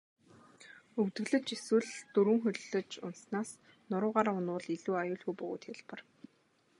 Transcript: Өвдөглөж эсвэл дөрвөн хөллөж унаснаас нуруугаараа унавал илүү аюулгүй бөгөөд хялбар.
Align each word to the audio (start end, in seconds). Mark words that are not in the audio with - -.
Өвдөглөж 0.99 1.47
эсвэл 1.55 1.89
дөрвөн 2.13 2.39
хөллөж 2.43 2.89
унаснаас 3.05 3.49
нуруугаараа 3.89 4.35
унавал 4.39 4.65
илүү 4.75 4.95
аюулгүй 5.01 5.35
бөгөөд 5.37 5.63
хялбар. 5.65 5.99